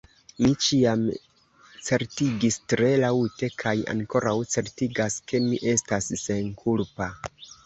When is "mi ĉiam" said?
0.43-1.01